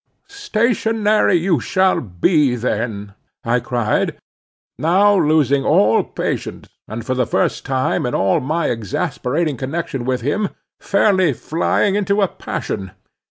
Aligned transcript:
"Stationary 0.29 1.35
you 1.35 1.59
shall 1.59 2.01
be 2.01 2.55
then," 2.55 3.13
I 3.43 3.59
cried, 3.59 4.17
now 4.79 5.15
losing 5.15 5.63
all 5.63 6.03
patience, 6.03 6.67
and 6.87 7.05
for 7.05 7.13
the 7.13 7.27
first 7.27 7.67
time 7.67 8.07
in 8.07 8.15
all 8.15 8.39
my 8.39 8.71
exasperating 8.71 9.57
connection 9.57 10.03
with 10.03 10.21
him 10.21 10.49
fairly 10.79 11.33
flying 11.33 11.93
into 11.93 12.19
a 12.23 12.27
passion. 12.27 12.89